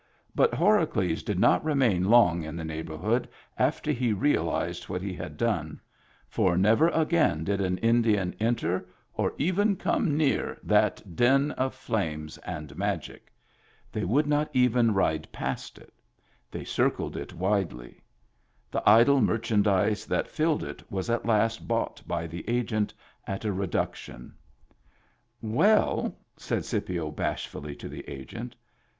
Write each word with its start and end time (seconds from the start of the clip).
But 0.33 0.55
Horacles 0.55 1.21
did 1.21 1.37
not 1.37 1.63
remain 1.63 2.05
long 2.05 2.41
in 2.41 2.55
the 2.55 2.65
neighborhood 2.65 3.29
after 3.55 3.91
he 3.91 4.13
realized 4.13 4.89
what 4.89 5.03
he 5.03 5.13
had 5.13 5.37
done; 5.37 5.79
for 6.27 6.57
never 6.57 6.87
again 6.89 7.43
did 7.43 7.61
an 7.61 7.77
Indian 7.77 8.33
enter, 8.39 8.87
or 9.13 9.35
even 9.37 9.75
come 9.75 10.17
near, 10.17 10.57
that 10.63 11.15
den 11.15 11.51
of 11.51 11.75
flames 11.75 12.39
and 12.39 12.75
magic. 12.75 13.31
They 13.91 14.03
would 14.03 14.25
not 14.25 14.49
even 14.53 14.91
ride 14.95 15.31
past 15.31 15.77
it; 15.77 15.93
they 16.49 16.63
circled 16.63 17.15
it 17.15 17.31
widely. 17.35 18.01
The 18.71 18.81
idle 18.89 19.21
merchandise 19.21 20.07
that 20.07 20.27
filled 20.31 20.63
it 20.63 20.81
was 20.91 21.11
at 21.11 21.27
last 21.27 21.67
bought 21.67 22.01
by 22.07 22.25
the 22.25 22.43
Agent 22.49 22.91
at 23.27 23.45
a 23.45 23.53
reduction. 23.53 24.33
"Well," 25.43 26.17
said 26.37 26.65
Scipio 26.65 27.11
bashfully 27.11 27.75
to 27.75 27.87
the 27.87 28.01
Agent. 28.09 28.55